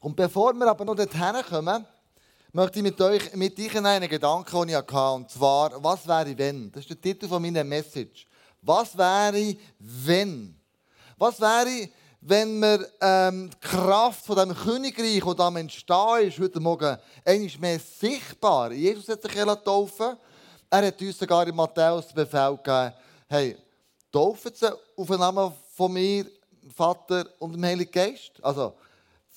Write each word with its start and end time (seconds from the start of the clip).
Und 0.00 0.16
bevor 0.16 0.54
wir 0.54 0.66
aber 0.66 0.84
noch 0.84 0.94
dorthin 0.94 1.42
kommen, 1.48 1.86
möchte 2.52 2.78
ich 2.78 2.82
mit 2.82 3.00
euch 3.00 3.34
mit 3.34 3.58
euch 3.58 3.76
einen 3.76 4.08
Gedanken, 4.08 4.60
den 4.60 4.68
ich 4.70 4.74
hatte. 4.74 5.10
Und 5.14 5.30
zwar, 5.30 5.82
was 5.82 6.06
wäre 6.06 6.36
wenn? 6.36 6.70
Das 6.72 6.82
ist 6.82 6.90
der 6.90 7.00
Titel 7.00 7.28
von 7.28 7.42
meiner 7.42 7.64
Message. 7.64 8.26
Was 8.62 8.96
wäre 8.96 9.56
wenn? 9.78 10.54
Was 11.16 11.40
wäre, 11.40 11.88
wenn 12.20 12.60
wir 12.60 12.86
ähm, 13.00 13.50
die 13.50 13.66
Kraft 13.66 14.24
von 14.26 14.36
dem 14.36 14.54
Königreich, 14.54 15.22
das 15.24 15.38
am 15.38 15.56
Entstehen 15.56 16.28
ist, 16.28 16.38
heute 16.38 16.60
Morgen 16.60 16.96
einmal 17.24 17.50
mehr 17.60 17.78
sichtbar. 17.78 18.72
Jesus 18.72 19.08
hat 19.08 19.22
sich 19.22 19.32
taufen 19.64 20.16
Er 20.70 20.86
hat 20.86 21.00
uns 21.00 21.18
sogar 21.18 21.46
in 21.46 21.54
Matthäus 21.54 22.12
Befehl 22.12 22.56
gegeben, 22.56 22.92
hey, 23.28 23.56
taufen 24.10 24.52
sie 24.54 24.72
auf 24.96 25.06
den 25.06 25.18
Namen 25.18 25.52
von 25.74 25.92
mir, 25.92 26.26
Vater 26.74 27.26
und 27.38 27.52
dem 27.52 27.64
Heiligen 27.64 27.90
Geist. 27.90 28.32
Also, 28.42 28.74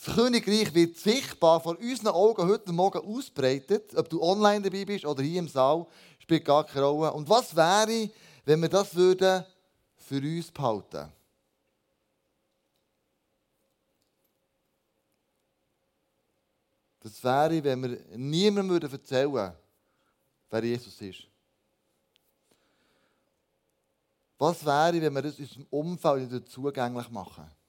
das 0.04 0.15
Königreich 0.15 0.73
wird 0.73 0.97
sichtbar 0.97 1.61
vor 1.61 1.78
unseren 1.78 2.07
Augen 2.07 2.47
heute 2.47 2.71
Morgen 2.71 3.00
ausbreitet. 3.00 3.96
Ob 3.96 4.09
du 4.09 4.21
online 4.21 4.64
dabei 4.64 4.83
bist 4.83 5.05
oder 5.05 5.21
hier 5.21 5.39
im 5.39 5.47
Saal, 5.47 5.86
spielt 6.18 6.43
gar 6.43 6.65
keine 6.65 6.86
Rolle. 6.86 7.14
Und 7.14 7.29
was 7.29 7.55
wäre, 7.55 8.09
wenn 8.43 8.61
wir 8.61 8.69
das 8.69 8.95
würden 8.95 9.45
für 9.95 10.18
uns 10.18 10.50
behalten? 10.50 11.11
Das 17.01 17.23
wäre, 17.23 17.64
wenn 17.64 17.83
wir 17.83 18.18
niemandem 18.18 18.92
erzählen 18.92 19.31
würden, 19.31 19.54
wer 20.50 20.64
Jesus 20.64 21.00
ist. 21.00 21.28
Was 24.39 24.65
wäre, 24.65 25.00
wenn 25.00 25.14
wir 25.14 25.21
das 25.21 25.37
unserem 25.37 25.68
Umfeld 25.70 26.31
nicht 26.31 26.50
zugänglich 26.50 27.09
machen? 27.11 27.61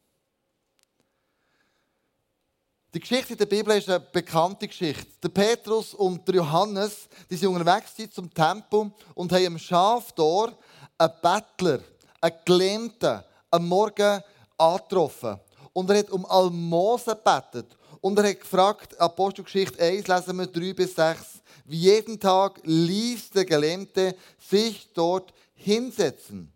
Die 2.94 3.00
Geschichte 3.00 3.32
in 3.32 3.38
der 3.38 3.46
Bibel 3.46 3.76
ist 3.76 3.88
eine 3.88 4.00
bekannte 4.00 4.68
Geschichte. 4.68 5.06
Der 5.22 5.30
Petrus 5.30 5.94
und 5.94 6.26
der 6.28 6.36
Johannes, 6.36 7.08
die 7.30 7.36
sind 7.36 7.48
unterwegs 7.48 7.94
zum 8.12 8.32
Tempel 8.32 8.92
und 9.14 9.32
haben 9.32 9.44
im 9.44 9.58
Schaftor 9.58 10.52
einen 10.98 11.12
Bettler, 11.22 11.80
einen 12.20 12.36
Gelähmten, 12.44 13.22
am 13.50 13.68
Morgen 13.68 14.20
angetroffen. 14.58 15.40
Und 15.72 15.88
er 15.90 16.00
hat 16.00 16.10
um 16.10 16.26
Almosen 16.26 17.14
gebettet. 17.14 17.76
Und 18.02 18.18
er 18.18 18.28
hat 18.28 18.40
gefragt, 18.40 19.00
Apostelgeschichte 19.00 19.82
1, 19.82 20.06
lesen 20.06 20.38
wir 20.38 20.46
3 20.46 20.74
bis 20.74 20.94
6, 20.94 21.42
wie 21.64 21.78
jeden 21.78 22.20
Tag 22.20 22.60
ließ 22.62 23.30
der 23.30 23.46
Gelähmte 23.46 24.14
sich 24.38 24.88
dort 24.92 25.32
hinsetzen 25.54 26.52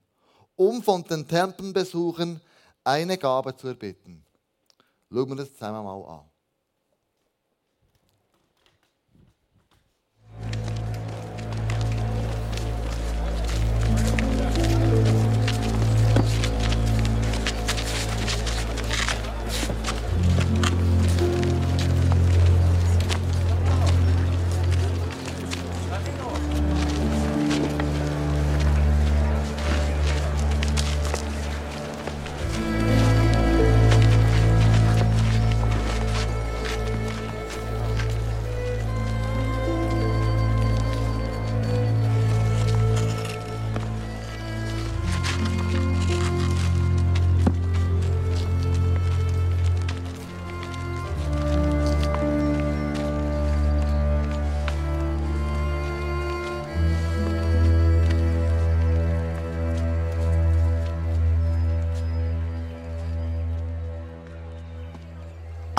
um 0.56 0.82
von 0.82 1.04
den 1.04 1.28
Tempelbesuchen 1.28 2.40
eine 2.82 3.18
Gabe 3.18 3.54
zu 3.56 3.68
erbitten. 3.68 4.25
Schauen 5.10 5.28
wir 5.28 5.36
das 5.36 5.52
zusammen 5.52 5.84
mal 5.84 6.04
an. 6.04 6.35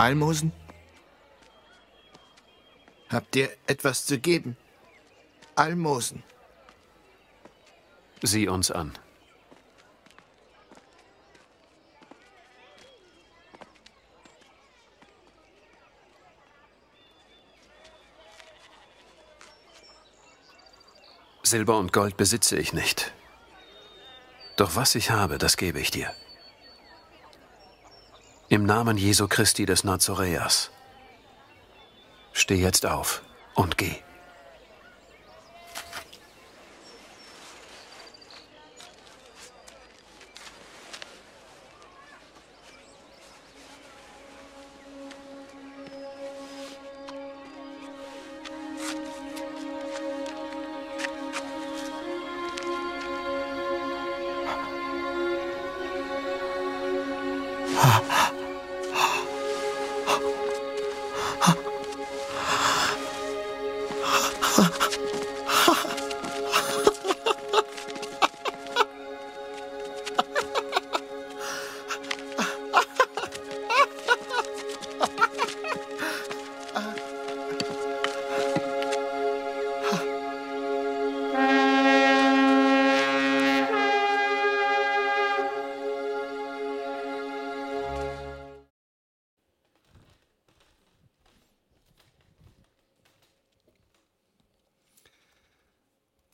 Almosen? 0.07 0.53
Habt 3.09 3.35
ihr 3.35 3.49
etwas 3.65 4.05
zu 4.05 4.17
geben? 4.17 4.55
Almosen. 5.55 6.23
Sieh 8.21 8.47
uns 8.47 8.71
an. 8.71 8.97
Silber 21.43 21.77
und 21.77 21.91
Gold 21.91 22.15
besitze 22.15 22.57
ich 22.57 22.71
nicht. 22.71 23.13
Doch 24.55 24.77
was 24.77 24.95
ich 24.95 25.11
habe, 25.11 25.37
das 25.37 25.57
gebe 25.57 25.81
ich 25.81 25.91
dir. 25.91 26.13
Im 28.49 28.65
Namen 28.65 28.95
Jesu 28.95 29.27
Christi 29.27 29.65
des 29.65 29.83
Nazareas. 29.83 30.71
Steh 32.31 32.55
jetzt 32.55 32.85
auf 32.85 33.21
und 33.55 33.77
geh. 33.77 34.06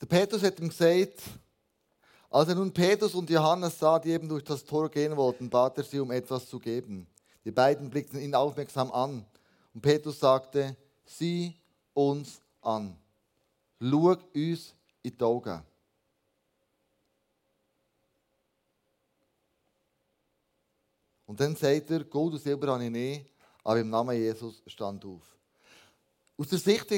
Petrus 0.06 0.42
hat 0.42 0.58
ihm 0.60 0.68
gesagt, 0.68 1.22
als 2.30 2.48
er 2.48 2.56
nun 2.56 2.72
Petrus 2.72 3.14
und 3.14 3.30
Johannes 3.30 3.78
sah, 3.78 3.98
die 3.98 4.10
eben 4.10 4.28
durch 4.28 4.42
das 4.42 4.64
Tor 4.64 4.90
gehen 4.90 5.16
wollten, 5.16 5.48
bat 5.48 5.78
er 5.78 5.84
sie, 5.84 6.00
um 6.00 6.10
etwas 6.10 6.48
zu 6.48 6.58
geben. 6.58 7.06
Die 7.44 7.52
beiden 7.52 7.90
blickten 7.90 8.20
ihn 8.20 8.34
aufmerksam 8.34 8.90
an. 8.90 9.24
Und 9.72 9.80
Petrus 9.80 10.18
sagte, 10.18 10.76
sieh 11.04 11.54
uns 11.92 12.40
an. 12.60 12.96
Schau 13.80 14.16
uns 14.34 14.74
in 15.02 15.16
die 15.16 15.22
Augen. 15.22 15.62
Und 21.26 21.40
dann 21.40 21.56
sagt 21.56 21.90
er, 21.90 22.04
Gold 22.04 22.34
und 22.34 22.42
Silber 22.42 22.72
habe 22.72 22.84
ich 22.84 22.90
nicht, 22.90 23.30
aber 23.62 23.80
im 23.80 23.90
Namen 23.90 24.16
Jesus 24.16 24.62
stand 24.66 25.04
auf. 25.04 25.22
Aus 26.36 26.48
der 26.48 26.58
Sicht 26.58 26.90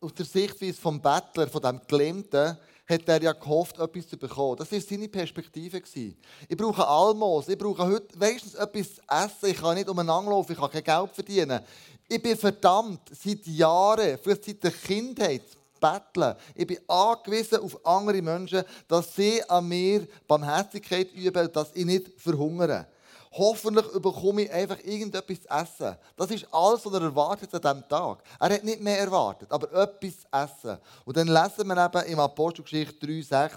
aus 0.00 0.14
der 0.14 0.26
Sichtweise 0.26 0.80
vom 0.80 1.00
Bettler, 1.00 1.48
von 1.48 1.62
dem 1.62 1.80
Gelähmten, 1.86 2.56
hat 2.88 3.08
er 3.08 3.22
ja 3.22 3.32
gehofft, 3.32 3.78
etwas 3.78 4.08
zu 4.08 4.16
bekommen. 4.16 4.56
Das 4.56 4.72
war 4.72 4.80
seine 4.80 5.08
Perspektive. 5.08 5.80
Ich 5.94 6.56
brauche 6.56 6.86
Almos, 6.86 7.48
ich 7.48 7.58
brauche 7.58 7.86
heute 7.86 8.18
wenigstens 8.18 8.54
etwas 8.54 8.94
zu 8.96 9.02
essen, 9.08 9.50
ich 9.50 9.60
kann 9.60 9.76
nicht 9.76 9.88
umeinander 9.88 10.30
laufen, 10.30 10.52
ich 10.52 10.58
kann 10.58 10.70
kein 10.70 10.82
Geld 10.84 11.14
verdienen. 11.14 11.60
Ich 12.08 12.20
bin 12.20 12.36
verdammt, 12.36 13.00
seit 13.12 13.46
Jahren, 13.46 14.18
vielleicht 14.18 14.44
seit 14.44 14.64
der 14.64 14.72
Kindheit, 14.72 15.42
betteln. 15.80 16.34
Ich 16.54 16.66
bin 16.66 16.78
angewiesen 16.86 17.60
auf 17.60 17.84
andere 17.84 18.20
Menschen, 18.20 18.62
dass 18.86 19.14
sie 19.14 19.42
an 19.48 19.66
mir 19.66 20.06
Barmherzigkeit 20.28 21.12
üben, 21.14 21.50
dass 21.52 21.70
ich 21.74 21.86
nicht 21.86 22.20
verhungere. 22.20 22.86
Hoffentlich 23.32 23.86
bekomme 23.92 24.42
ich 24.42 24.50
einfach 24.50 24.78
irgendetwas 24.82 25.42
zu 25.42 25.48
essen. 25.48 25.96
Das 26.16 26.30
ist 26.32 26.52
alles, 26.52 26.84
was 26.84 26.92
er 26.92 27.02
erwartet 27.02 27.54
an 27.54 27.60
diesem 27.62 27.88
Tag. 27.88 28.24
Er 28.40 28.54
hat 28.54 28.64
nicht 28.64 28.80
mehr 28.80 28.98
erwartet, 28.98 29.52
aber 29.52 29.72
etwas 29.72 30.20
zu 30.20 30.26
essen. 30.32 30.78
Und 31.04 31.16
dann 31.16 31.28
lesen 31.28 31.68
wir 31.68 31.84
eben 31.84 32.12
im 32.12 32.18
Apostelgeschichte 32.18 33.06
3,6, 33.06 33.52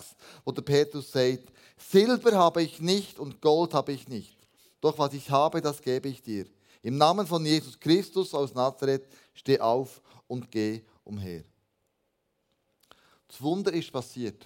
wo 0.45 0.51
der 0.51 0.61
Petrus 0.61 1.11
sagt, 1.11 1.51
Silber 1.75 2.33
habe 2.33 2.61
ich 2.61 2.79
nicht 2.79 3.17
und 3.17 3.41
Gold 3.41 3.73
habe 3.73 3.93
ich 3.93 4.07
nicht. 4.07 4.37
Doch 4.79 4.97
was 4.99 5.13
ich 5.13 5.31
habe, 5.31 5.59
das 5.59 5.81
gebe 5.81 6.07
ich 6.07 6.21
dir. 6.21 6.45
Im 6.83 6.97
Namen 6.97 7.25
von 7.25 7.43
Jesus 7.43 7.79
Christus 7.79 8.33
aus 8.33 8.53
Nazareth, 8.53 9.07
steh 9.33 9.59
auf 9.59 10.01
und 10.27 10.51
geh 10.51 10.83
umher. 11.03 11.43
Das 13.27 13.41
Wunder 13.41 13.73
ist 13.73 13.91
passiert. 13.91 14.45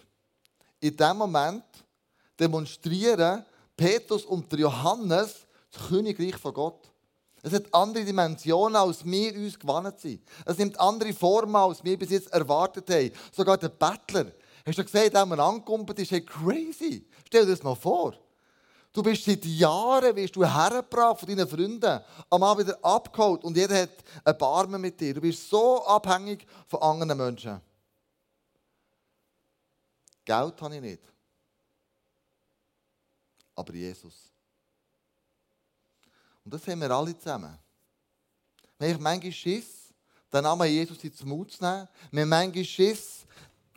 In 0.79 0.95
dem 0.95 1.17
Moment 1.17 1.65
demonstrieren 2.39 3.43
Petrus 3.77 4.25
und 4.25 4.51
Johannes 4.51 5.45
das 5.71 5.87
Königreich 5.87 6.35
von 6.35 6.53
Gott. 6.53 6.91
Es 7.43 7.53
hat 7.53 7.71
andere 7.73 8.03
Dimensionen, 8.03 8.75
als 8.75 9.05
wir 9.05 9.33
uns 9.35 9.59
gewandt 9.59 9.99
sind. 9.99 10.21
Es 10.43 10.57
nimmt 10.57 10.79
andere 10.79 11.13
Formen, 11.13 11.55
als 11.55 11.83
wir 11.83 11.97
bis 11.97 12.09
jetzt 12.09 12.33
erwartet 12.33 12.89
haben. 12.89 13.11
Sogar 13.31 13.57
der 13.57 13.69
Bettler. 13.69 14.31
Hast 14.65 14.77
du 14.77 14.83
gesehen, 14.83 15.15
als 15.15 15.29
man 15.29 15.39
angekommen 15.39 15.85
ist, 15.95 16.11
hey, 16.11 16.25
crazy. 16.25 17.07
Stell 17.27 17.45
dir 17.45 17.51
das 17.51 17.63
mal 17.63 17.75
vor. 17.75 18.15
Du 18.91 19.03
bist 19.03 19.23
seit 19.23 19.45
Jahren 19.45 20.15
wirst 20.15 20.35
du 20.35 20.43
hergebracht 20.43 21.19
von 21.19 21.29
deinen 21.29 21.47
Freunden, 21.47 22.01
am 22.29 22.43
Abend 22.43 22.65
wieder 22.65 22.83
abgeholt 22.83 23.43
und 23.43 23.55
jeder 23.55 23.83
hat 23.83 23.91
ein 24.23 24.37
Barmen 24.37 24.81
mit 24.81 24.99
dir. 24.99 25.13
Du 25.13 25.21
bist 25.21 25.47
so 25.47 25.85
abhängig 25.85 26.47
von 26.67 26.81
anderen 26.81 27.17
Menschen. 27.17 27.61
Geld 30.25 30.61
habe 30.61 30.75
ich 30.75 30.81
nicht 30.81 31.16
aber 33.57 33.73
Jesus. 33.73 34.31
Und 36.45 36.53
das 36.53 36.65
haben 36.67 36.79
wir 36.79 36.91
alle 36.91 37.17
zusammen. 37.17 37.57
Wir 38.79 38.93
haben 38.93 39.03
manchmal 39.03 39.31
Schiss, 39.31 39.93
den 40.31 40.43
Namen 40.43 40.67
Jesus 40.69 41.03
in 41.03 41.11
den 41.11 41.27
Mund 41.27 41.51
zu 41.51 41.63
nehmen. 41.63 41.87
Wir 42.11 42.21
haben 42.21 42.29
manchmal 42.29 42.63
Schiss, 42.63 43.25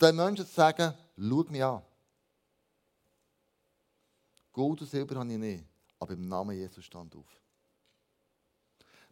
den 0.00 0.15
Menschen 0.15 0.47
zu 0.47 0.53
sagen, 0.53 0.94
schau 1.17 1.44
mich 1.49 1.65
an. 1.65 1.82
Gold 4.53 4.82
und 4.82 4.91
Silber 4.91 5.17
habe 5.17 5.32
ich 5.32 5.38
nicht, 5.38 5.65
aber 5.99 6.12
im 6.12 6.29
Namen 6.29 6.56
Jesus 6.56 6.85
stand 6.85 7.15
auf. 7.17 7.41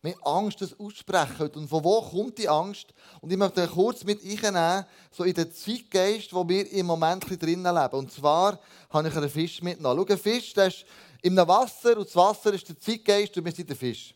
Haben 0.05 0.15
Angst, 0.23 0.61
das 0.61 0.79
aussprechen. 0.79 1.51
Und 1.55 1.69
von 1.69 1.83
wo 1.83 2.01
kommt 2.03 2.39
die 2.39 2.49
Angst? 2.49 2.95
Und 3.21 3.33
ich 3.33 3.37
möchte 3.37 3.67
kurz 3.67 4.05
mit 4.05 4.23
einnehmen, 4.23 4.87
so 5.11 5.25
in 5.25 5.35
den 5.35 5.53
Zeitgeist, 5.53 6.33
wo 6.33 6.49
wir 6.49 6.71
im 6.73 6.87
Moment 6.87 7.25
drinnen 7.29 7.75
leben. 7.75 7.97
Und 7.97 8.13
zwar 8.13 8.59
habe 8.91 9.09
ich 9.09 9.17
einen 9.17 9.29
Fisch 9.29 9.61
mitgenommen. 9.61 10.05
Schau, 10.07 10.15
ein 10.15 10.19
Fisch, 10.19 10.55
der 10.55 10.69
ist 10.69 10.85
im 11.23 11.37
Wasser 11.37 11.97
und 11.97 12.07
das 12.07 12.15
Wasser 12.15 12.53
ist 12.55 12.69
der 12.69 12.79
Zeitgeist 12.79 13.37
und 13.37 13.45
wir 13.45 13.53
sind 13.53 13.69
der 13.69 13.77
Fisch. 13.77 14.15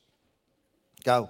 Gell? 1.02 1.29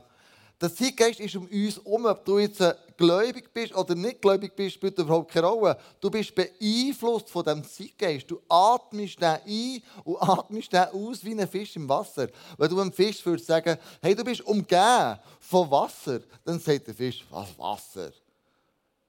Der 0.60 0.74
Zeitgeist 0.74 1.18
ist 1.18 1.34
um 1.34 1.46
uns 1.46 1.76
herum, 1.76 2.04
ob 2.06 2.24
du 2.24 2.38
jetzt 2.38 2.60
gläubig 3.02 3.52
bist 3.52 3.74
oder 3.74 3.96
nicht 3.96 4.22
gläubig 4.22 4.54
bist, 4.54 4.76
spielt 4.76 4.96
überhaupt 4.96 5.32
keine 5.32 5.48
Rolle. 5.48 5.76
Du 6.00 6.08
bist 6.08 6.32
beeinflusst 6.32 7.28
von 7.28 7.44
dem 7.44 7.64
Zeitgeist. 7.64 8.30
Du 8.30 8.40
atmest 8.48 9.20
den 9.20 9.38
ein 9.44 9.82
und 10.04 10.22
atmest 10.22 10.72
den 10.72 10.84
aus 10.84 11.24
wie 11.24 11.32
ein 11.32 11.48
Fisch 11.48 11.74
im 11.74 11.88
Wasser. 11.88 12.28
Wenn 12.56 12.70
du 12.70 12.80
einem 12.80 12.92
Fisch 12.92 13.26
würdest 13.26 13.48
sagen, 13.48 13.76
hey, 14.00 14.14
du 14.14 14.22
bist 14.22 14.42
umgeben 14.42 15.18
von 15.40 15.68
Wasser, 15.68 16.20
dann 16.44 16.60
sagt 16.60 16.86
der 16.86 16.94
Fisch, 16.94 17.26
was 17.28 17.58
Wasser? 17.58 18.12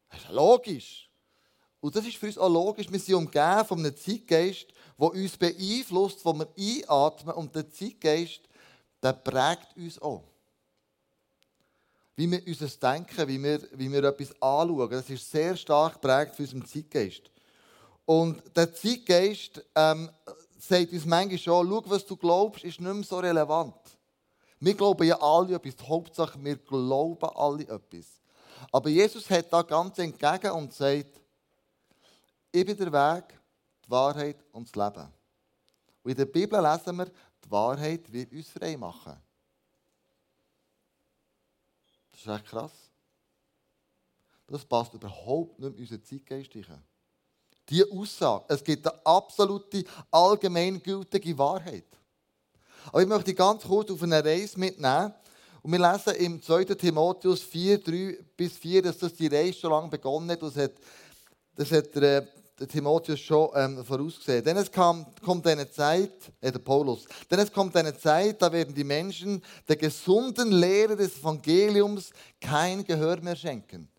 Das 0.10 0.22
ist 0.22 0.31
logisch. 0.31 1.07
Und 1.80 1.96
das 1.96 2.07
ist 2.07 2.18
für 2.18 2.25
uns 2.25 2.38
auch 2.39 2.50
logisch. 2.50 2.92
Wir 2.92 3.00
sind 3.00 3.13
umgeben 3.13 3.66
von 3.66 3.78
einem 3.78 3.96
Zeitgeist, 3.96 4.68
der 5.00 5.12
uns 5.12 5.38
beeinflusst, 5.38 6.25
wo 6.25 6.34
wir 6.34 6.48
einatmen. 6.57 7.36
Und 7.36 7.54
der 7.54 7.69
Zeitgeist, 7.69 8.42
der 9.04 9.13
prägt 9.13 9.78
uns 9.78 10.01
auch 10.01 10.24
wie 12.15 12.30
wir 12.30 12.42
unser 12.45 12.68
Denken, 12.68 13.27
wie 13.27 13.42
wir, 13.42 13.60
wie 13.74 13.92
wir 13.92 14.04
etwas 14.04 14.31
anschauen. 14.42 14.89
Das 14.89 15.10
ist 15.10 15.30
sehr 15.30 15.56
stark 15.56 15.94
geprägt 15.94 16.36
von 16.36 16.45
unserem 16.45 16.65
Zeitgeist. 16.65 17.31
Und 18.06 18.42
der 18.56 18.74
Zeitgeist 18.74 19.63
ähm, 19.75 20.10
sagt 20.60 20.92
uns 20.92 21.06
manchmal 21.06 21.38
schon, 21.38 21.68
schau, 21.68 21.83
was 21.86 22.06
du 22.06 22.15
glaubst, 22.15 22.63
ist 22.63 22.80
nicht 22.80 22.94
mehr 22.94 23.04
so 23.04 23.19
relevant. 23.19 23.75
Wir 24.60 24.75
glauben 24.75 25.07
ja 25.07 25.19
alle 25.19 25.56
etwas. 25.56 25.75
Die 25.75 25.88
Hauptsache, 25.88 26.42
wir 26.44 26.57
glauben 26.57 27.30
alle 27.36 27.63
etwas. 27.63 28.06
Aber 28.71 28.89
Jesus 28.89 29.30
hat 29.30 29.51
da 29.51 29.62
ganz 29.62 29.98
entgegen 29.98 30.51
und 30.51 30.74
sagt, 30.74 31.19
ich 32.51 32.65
bin 32.65 32.77
der 32.77 32.94
Weg, 32.94 33.25
die 33.86 33.92
Wahrheit 33.92 34.38
und 34.51 34.68
das 34.68 34.75
Leben. 34.75 35.07
Und 36.04 36.12
in 36.12 36.18
der 36.18 36.25
Bibel 36.25 36.62
lesen 36.62 36.95
wir, 36.95 37.06
die 37.06 37.51
Wahrheit 37.51 38.12
wird 38.12 38.31
uns 38.31 38.50
frei 38.50 38.77
machen. 38.77 39.18
Das 42.13 42.21
ist 42.21 42.27
echt 42.27 42.45
krass. 42.45 42.71
Das 44.48 44.63
passt 44.63 44.94
überhaupt 44.94 45.60
nicht 45.60 45.75
in 45.75 45.81
unseren 45.81 46.04
Zeitgeist 46.04 46.51
Die 47.69 47.92
Aussage, 47.92 48.45
es 48.50 48.63
gibt 48.63 48.88
eine 48.88 49.06
absolute, 49.06 49.83
allgemeingültige 50.12 51.38
Wahrheit. 51.38 51.86
Aber 52.88 53.01
ich 53.01 53.07
möchte 53.07 53.33
ganz 53.33 53.63
kurz 53.63 53.89
auf 53.92 54.04
eine 54.04 54.24
Reise 54.24 54.60
mitnehmen. 54.60 55.13
Und 55.62 55.71
wir 55.71 55.80
lesen 55.80 56.15
im 56.15 56.42
2. 56.42 56.65
Timotheus 56.65 57.42
4, 57.42 57.80
3 57.80 58.18
bis 58.36 58.57
4, 58.57 58.81
dass 58.81 58.98
das 58.98 59.13
die 59.13 59.27
Reise 59.27 59.60
schon 59.60 59.71
lange 59.71 59.88
begonnen 59.88 60.30
hat. 60.30 60.42
Das 60.42 60.57
hat, 60.57 60.74
das 61.56 61.71
hat 61.71 61.95
Timotheus 62.55 63.19
schon 63.19 63.50
ähm, 63.55 63.83
vorausgesehen. 63.83 64.44
Denn 64.44 64.57
es 64.57 64.71
kam, 64.71 65.05
kommt 65.23 65.45
eine 65.47 65.69
Zeit, 65.69 66.31
äh, 66.39 66.51
der 66.51 66.59
Paulus, 66.59 67.05
denn 67.29 67.39
es 67.39 67.51
kommt 67.51 67.75
eine 67.75 67.97
Zeit, 67.97 68.41
da 68.41 68.51
werden 68.51 68.73
die 68.73 68.83
Menschen 68.83 69.41
der 69.67 69.75
gesunden 69.75 70.51
Lehre 70.51 70.95
des 70.95 71.17
Evangeliums 71.19 72.11
kein 72.39 72.83
Gehör 72.83 73.19
mehr 73.21 73.35
schenken. 73.35 73.89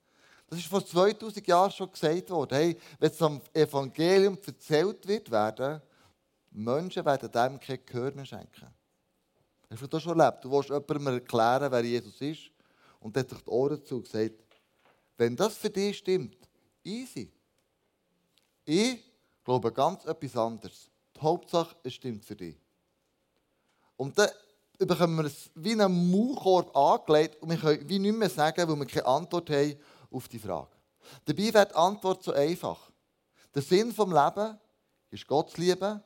Das 0.48 0.58
ist 0.58 0.68
vor 0.68 0.84
2000 0.84 1.46
Jahren 1.46 1.70
schon 1.72 1.90
gesagt 1.90 2.30
worden. 2.30 2.56
Hey, 2.56 2.78
wenn 3.00 3.10
es 3.10 3.20
am 3.22 3.40
Evangelium 3.52 4.38
erzählt 4.46 5.06
wird 5.06 5.30
werden, 5.30 5.80
Menschen 6.52 7.04
werden 7.04 7.30
dem 7.30 7.58
kein 7.58 7.80
Gehör 7.84 8.12
mehr 8.12 8.24
schenken. 8.24 8.68
Hast 9.68 9.82
du 9.82 9.86
das 9.88 10.02
schon 10.02 10.18
erlebt? 10.18 10.44
Du 10.44 10.50
willst 10.52 10.68
jemandem 10.68 11.14
erklären, 11.14 11.72
wer 11.72 11.84
Jesus 11.84 12.20
ist, 12.20 12.50
und 13.00 13.16
der 13.16 13.24
hat 13.24 13.30
sich 13.30 13.42
die 13.42 13.50
Ohren 13.50 13.84
zu 13.84 14.00
gesagt, 14.00 14.34
wenn 15.16 15.34
das 15.34 15.56
für 15.56 15.70
dich 15.70 15.98
stimmt, 15.98 16.36
easy. 16.84 17.33
Ich 18.64 18.99
glaube 19.44 19.72
ganz 19.72 20.05
etwas 20.05 20.37
anderes. 20.37 20.90
Die 21.16 21.20
Hauptsache, 21.20 21.76
es 21.82 21.94
stimmt 21.94 22.25
für 22.25 22.37
dich. 22.37 22.56
Und 23.96 24.19
dann 24.19 24.31
bekommen 24.78 25.16
wir 25.19 25.25
es 25.26 25.50
wie 25.55 25.72
einen 25.72 26.11
Maulkorb 26.11 26.76
angelegt 26.76 27.40
und 27.40 27.50
wir 27.50 27.58
können 27.58 27.88
wie 27.88 27.99
nicht 27.99 28.16
mehr 28.16 28.30
sagen, 28.30 28.68
weil 28.68 28.76
wir 28.76 28.87
keine 28.87 29.06
Antwort 29.06 29.49
haben 29.50 29.76
auf 30.11 30.28
die 30.28 30.38
Frage. 30.38 30.71
Dabei 31.25 31.54
wird 31.54 31.71
die 31.71 31.75
Antwort 31.76 32.23
so 32.23 32.33
einfach. 32.33 32.90
Der 33.54 33.62
Sinn 33.62 33.94
des 33.94 33.99
Lebens 33.99 34.56
ist 35.11 35.26
Gott 35.26 35.50
zu 35.50 35.61
lieben, 35.61 36.02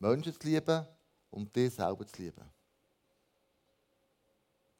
Menschen 0.00 0.32
zu 0.32 0.46
lieben 0.46 0.86
und 1.30 1.54
dich 1.54 1.72
selber 1.72 2.06
zu 2.06 2.20
lieben. 2.20 2.44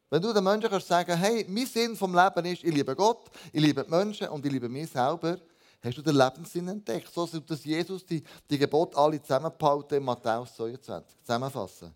Wenn 0.08 0.22
du 0.22 0.32
den 0.32 0.44
Menschen 0.44 0.70
kannst 0.70 0.88
sagen, 0.88 1.16
hey, 1.16 1.44
mein 1.48 1.66
Sinn 1.66 1.96
vom 1.96 2.14
Leben 2.14 2.44
ist, 2.46 2.64
ich 2.64 2.74
liebe 2.74 2.94
Gott, 2.94 3.30
ich 3.52 3.60
liebe 3.60 3.84
die 3.84 3.90
Menschen 3.90 4.28
und 4.28 4.44
ich 4.44 4.52
liebe 4.52 4.68
mich 4.68 4.90
selber, 4.90 5.38
hast 5.82 5.98
du 5.98 6.02
den 6.02 6.16
Lebenssinn 6.16 6.68
entdeckt. 6.68 7.12
So 7.12 7.26
dass 7.26 7.64
Jesus 7.64 8.04
die, 8.04 8.22
die 8.48 8.58
Gebote 8.58 8.96
alle 8.96 9.20
zusammengehalten 9.20 9.98
in 9.98 10.04
Matthäus 10.04 10.54
22 10.54 11.22
zusammenfassen. 11.22 11.94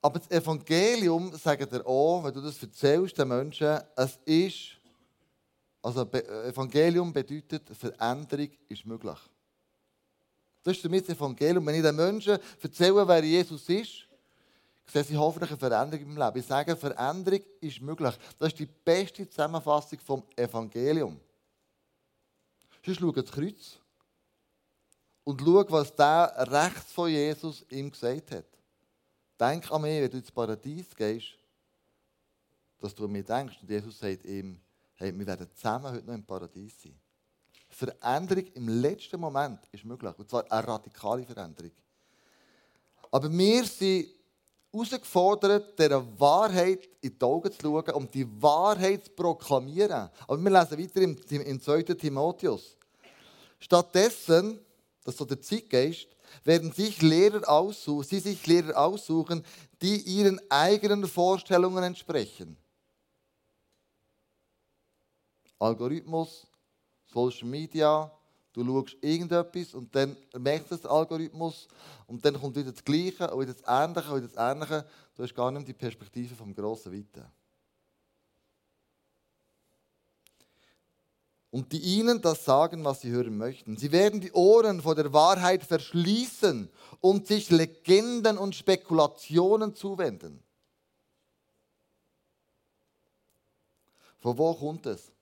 Aber 0.00 0.18
das 0.18 0.30
Evangelium, 0.30 1.32
sagt 1.36 1.72
er 1.72 1.86
auch, 1.86 2.24
wenn 2.24 2.34
du 2.34 2.40
das 2.40 2.60
erzählst 2.60 3.16
den 3.16 3.28
Menschen, 3.28 3.78
es 3.94 4.18
ist, 4.24 4.72
also 5.80 6.02
Evangelium 6.02 7.12
bedeutet, 7.12 7.70
Veränderung 7.76 8.50
ist 8.68 8.84
möglich. 8.84 9.18
Das 10.64 10.76
ist 10.76 10.84
damit 10.84 11.08
das 11.08 11.16
Evangelium. 11.16 11.64
Wenn 11.64 11.76
ich 11.76 11.82
den 11.82 11.94
Menschen 11.94 12.38
erzähle, 12.60 13.06
wer 13.06 13.24
Jesus 13.24 13.68
ist, 13.68 14.08
sehen 14.92 15.04
sie 15.04 15.16
hoffentlich 15.16 15.50
eine 15.50 15.58
Veränderung 15.58 16.04
im 16.04 16.16
Leben. 16.18 16.38
Ich 16.38 16.46
sage, 16.46 16.76
Veränderung 16.76 17.40
ist 17.60 17.80
möglich. 17.80 18.14
Das 18.38 18.48
ist 18.48 18.58
die 18.58 18.66
beste 18.66 19.28
Zusammenfassung 19.28 19.98
vom 20.00 20.22
Evangelium. 20.36 21.18
Sonst 22.84 23.00
schau 23.00 23.10
das 23.12 23.30
Kreuz 23.30 23.78
und 25.24 25.40
schau, 25.40 25.64
was 25.70 25.94
der 25.96 26.34
rechts 26.50 26.92
von 26.92 27.08
Jesus 27.08 27.64
ihm 27.70 27.90
gesagt 27.90 28.32
hat. 28.32 28.44
Denk 29.40 29.70
an 29.72 29.82
mich, 29.82 30.02
wenn 30.02 30.10
du 30.10 30.18
ins 30.18 30.30
Paradies 30.30 30.94
gehst, 30.94 31.38
dass 32.78 32.94
du 32.94 33.06
an 33.06 33.12
mich 33.12 33.24
denkst. 33.24 33.56
Und 33.62 33.70
Jesus 33.70 33.98
sagt 33.98 34.24
ihm, 34.24 34.60
hey, 34.96 35.16
wir 35.16 35.26
werden 35.26 35.48
zusammen 35.54 35.90
heute 35.90 36.06
noch 36.06 36.14
im 36.14 36.24
Paradies 36.24 36.82
sein. 36.82 36.98
Veränderung 37.70 38.46
im 38.52 38.68
letzten 38.68 39.18
Moment 39.18 39.60
ist 39.70 39.84
möglich. 39.84 40.12
Und 40.18 40.28
zwar 40.28 40.50
eine 40.52 40.68
radikale 40.68 41.24
Veränderung. 41.24 41.72
Aber 43.10 43.32
wir 43.32 43.64
sind 43.64 44.08
herausgefordert, 44.72 45.78
dieser 45.78 46.20
Wahrheit 46.20 46.88
in 47.00 47.18
die 47.18 47.24
Augen 47.24 47.52
zu 47.52 47.60
schauen 47.60 47.94
und 47.94 48.14
die 48.14 48.26
Wahrheit 48.42 49.04
zu 49.04 49.10
proklamieren. 49.10 50.08
Aber 50.26 50.38
wir 50.38 50.50
lesen 50.50 50.78
weiter 50.78 51.00
im, 51.02 51.16
im 51.42 51.60
2. 51.60 51.82
Timotheus. 51.82 52.76
Stattdessen, 53.58 54.58
das 55.04 55.14
ist 55.14 55.18
so 55.18 55.24
der 55.24 55.40
Zeitgeist, 55.40 56.08
werden 56.44 56.72
sich 56.72 57.02
Lehrer 57.02 57.46
aussuchen, 57.48 58.04
sie 58.04 58.20
sich 58.20 58.46
Lehrer 58.46 58.76
aussuchen, 58.76 59.44
die 59.80 59.96
ihren 59.96 60.40
eigenen 60.50 61.06
Vorstellungen 61.06 61.84
entsprechen. 61.84 62.56
Algorithmus, 65.58 66.46
Social 67.12 67.46
Media, 67.46 68.10
du 68.52 68.64
schaust 68.64 68.96
irgendetwas 69.00 69.74
und 69.74 69.94
dann 69.94 70.16
merkst 70.38 70.70
du 70.70 70.76
den 70.76 70.86
Algorithmus 70.86 71.68
und 72.06 72.24
dann 72.24 72.40
kommt 72.40 72.56
wieder 72.56 72.72
das 72.72 72.84
Gleiche 72.84 73.30
und 73.30 73.40
wieder 73.40 73.54
das 73.54 73.62
Ähnliche 73.66 74.10
und 74.12 74.16
wieder 74.22 74.28
das 74.28 74.52
Ähnliche. 74.52 74.86
Du 75.16 75.22
hast 75.22 75.34
gar 75.34 75.50
nicht 75.50 75.68
die 75.68 75.72
Perspektive 75.72 76.34
vom 76.34 76.54
grossen 76.54 76.92
Weiten. 76.92 77.24
und 81.52 81.70
die 81.70 81.80
ihnen 81.80 82.20
das 82.22 82.46
sagen, 82.46 82.82
was 82.82 83.02
sie 83.02 83.10
hören 83.10 83.36
möchten. 83.36 83.76
Sie 83.76 83.92
werden 83.92 84.22
die 84.22 84.32
Ohren 84.32 84.80
vor 84.80 84.94
der 84.94 85.12
Wahrheit 85.12 85.62
verschließen 85.62 86.70
und 87.00 87.26
sich 87.26 87.50
Legenden 87.50 88.38
und 88.38 88.56
Spekulationen 88.56 89.74
zuwenden. 89.74 90.42
Von 94.18 94.38
wo 94.38 94.54
kommt 94.54 94.86
es? 94.86 95.12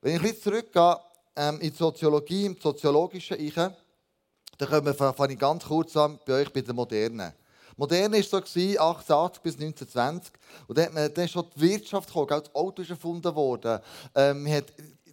Wenn 0.00 0.16
ich 0.16 0.22
jetzt 0.22 0.44
zurückgehe 0.44 0.98
ähm, 1.36 1.60
in 1.60 1.70
die 1.70 1.76
Soziologie, 1.76 2.46
im 2.46 2.56
soziologischen 2.60 3.38
Ich, 3.38 3.54
dann 3.54 4.94
fange 4.94 5.32
ich 5.32 5.38
ganz 5.38 5.64
kurz 5.64 5.96
an 5.96 6.18
bei 6.26 6.40
euch 6.40 6.52
bei 6.52 6.62
der 6.62 6.74
Modernen. 6.74 7.32
Modern 7.76 8.12
war 8.12 8.22
so 8.22 8.38
1880 8.38 9.42
bis 9.42 9.54
1920. 9.54 10.32
Und 10.66 10.78
dann, 10.78 11.12
dann 11.12 11.28
schon 11.28 11.44
die 11.54 11.60
Wirtschaft 11.60 12.08
gekommen, 12.08 12.28
das 12.28 12.54
Auto 12.54 12.80
ist 12.80 12.90
erfunden 12.90 13.34
worden. 13.34 13.80
Ähm, 14.14 14.50
hat 14.50 14.64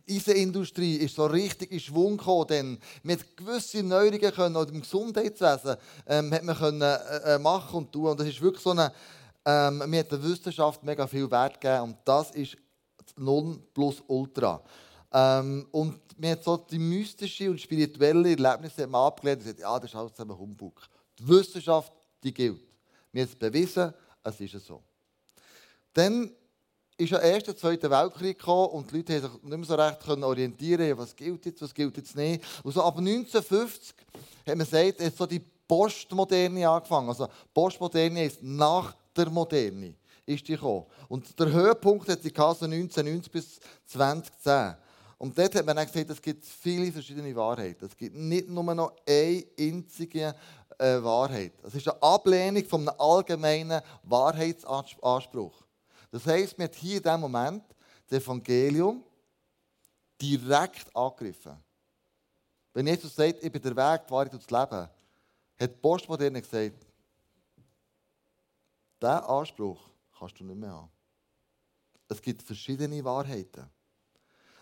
die 0.07 0.17
Eisenindustrie 0.17 0.97
ist 0.97 1.15
so 1.15 1.25
richtig 1.25 1.71
in 1.71 1.79
Schwung 1.79 2.17
gekommen. 2.17 2.45
Dann. 2.47 2.77
Man 3.03 3.17
hat 3.17 3.37
gewisse 3.37 3.83
Neuerungen 3.83 4.33
können, 4.33 4.55
auch 4.55 4.67
im 4.67 4.81
Gesundheitswesen 4.81 5.77
ähm, 6.07 6.33
hat 6.33 6.43
man 6.43 6.57
können, 6.57 6.81
äh, 6.81 7.35
äh, 7.35 7.39
machen 7.39 7.77
und 7.77 7.91
tun. 7.91 8.07
Und 8.07 8.19
das 8.19 8.27
ist 8.27 8.41
wirklich 8.41 8.63
so 8.63 8.71
eine, 8.71 8.91
ähm, 9.45 9.77
man 9.77 9.95
hat 9.95 10.11
der 10.11 10.23
Wissenschaft 10.23 10.83
mega 10.83 11.07
viel 11.07 11.29
Wert 11.29 11.59
gegeben. 11.59 11.83
Und 11.83 11.97
das 12.05 12.31
ist 12.31 12.57
Non 13.15 13.61
plus 13.73 14.01
Ultra. 14.07 14.61
Ähm, 15.13 15.67
und 15.71 15.99
man 16.19 16.31
hat 16.31 16.43
so 16.43 16.57
die 16.57 16.79
mystische 16.79 17.49
und 17.49 17.61
spirituelle 17.61 18.31
Erlebnisse 18.31 18.87
abgelehnt 18.91 19.39
und 19.39 19.43
gesagt, 19.43 19.59
ja, 19.59 19.79
das 19.79 19.91
ist 19.91 19.95
alles 19.95 20.13
zusammen 20.13 20.37
Humbug. 20.37 20.81
Die 21.19 21.27
Wissenschaft 21.27 21.93
die 22.23 22.33
gilt. 22.33 22.61
Wir 23.11 23.23
haben 23.23 23.29
es 23.29 23.35
bewiesen, 23.35 23.93
es 24.23 24.39
ist 24.39 24.65
so. 24.65 24.81
Dann 25.93 26.31
ist 26.97 27.11
ja 27.11 27.19
erst 27.19 27.47
der 27.47 27.57
Zweite 27.57 27.89
Weltkrieg 27.89 28.39
gekommen 28.39 28.69
und 28.69 28.91
die 28.91 28.97
Leute 28.97 29.21
konnten 29.21 29.33
sich 29.33 29.43
nicht 29.43 29.57
mehr 29.57 29.65
so 29.65 29.75
recht 29.75 30.23
orientieren, 30.23 30.97
was 30.97 31.15
gilt 31.15 31.45
jetzt, 31.45 31.61
was 31.61 31.73
gilt 31.73 31.97
jetzt 31.97 32.15
nicht. 32.15 32.43
Und 32.63 32.71
so 32.71 32.81
ab 32.81 32.97
1950 32.97 33.93
hat 34.47 34.55
man 34.55 34.59
gesagt, 34.59 35.01
hat 35.01 35.15
so 35.15 35.25
die 35.25 35.41
Postmoderne 35.67 36.67
angefangen. 36.67 37.09
Also 37.09 37.27
Postmoderne 37.53 38.25
ist 38.25 38.41
nach 38.41 38.95
der 39.15 39.29
Moderne 39.29 39.95
ist 40.25 40.47
die 40.47 40.53
gekommen. 40.53 40.85
Und 41.09 41.37
der 41.39 41.51
Höhepunkt 41.51 42.07
hat 42.09 42.21
sie 42.21 42.31
so 42.35 42.43
1990 42.43 43.31
bis 43.31 43.59
2010. 43.85 44.75
Und 45.17 45.37
dort 45.37 45.55
hat 45.55 45.65
man 45.65 45.75
dann 45.75 45.85
gesagt, 45.85 46.09
es 46.09 46.21
gibt 46.21 46.45
viele 46.45 46.91
verschiedene 46.91 47.35
Wahrheiten. 47.35 47.85
Es 47.85 47.95
gibt 47.95 48.15
nicht 48.15 48.49
nur 48.49 48.63
noch 48.73 48.95
eine 49.07 49.45
einzige 49.59 50.35
äh, 50.77 51.01
Wahrheit. 51.01 51.53
Es 51.63 51.75
ist 51.75 51.87
eine 51.87 52.01
Ablehnung 52.01 52.65
von 52.65 52.87
einem 52.87 52.99
allgemeinen 52.99 53.81
Wahrheitsanspruch. 54.03 55.63
Das 56.11 56.25
heisst, 56.25 56.57
man 56.57 56.65
hat 56.65 56.75
hier 56.75 56.97
in 56.97 57.03
diesem 57.03 57.21
Moment 57.21 57.63
das 58.07 58.21
Evangelium 58.21 59.03
direkt 60.21 60.95
angegriffen. 60.95 61.57
Wenn 62.73 62.87
Jesus 62.87 63.15
sagt, 63.15 63.43
ich 63.43 63.51
bin 63.51 63.61
der 63.61 63.75
Weg, 63.75 64.07
die 64.07 64.11
Wahrheit 64.11 64.33
und 64.33 64.43
das 64.43 64.49
Leben, 64.49 64.81
hat 64.81 64.91
die 65.59 65.67
Postmoderne 65.67 66.41
gesagt, 66.41 66.85
diesen 69.01 69.13
Anspruch 69.13 69.89
kannst 70.17 70.39
du 70.39 70.43
nicht 70.43 70.57
mehr 70.57 70.71
haben. 70.71 70.89
Es 72.07 72.21
gibt 72.21 72.41
verschiedene 72.41 73.03
Wahrheiten. 73.03 73.69